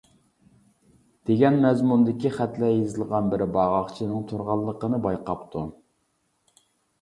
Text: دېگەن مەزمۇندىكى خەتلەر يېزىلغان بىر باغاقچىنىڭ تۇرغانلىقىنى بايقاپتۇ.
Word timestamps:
دېگەن 1.29 1.59
مەزمۇندىكى 1.65 2.31
خەتلەر 2.37 2.71
يېزىلغان 2.77 3.29
بىر 3.35 3.43
باغاقچىنىڭ 3.59 4.25
تۇرغانلىقىنى 4.33 5.01
بايقاپتۇ. 5.05 5.65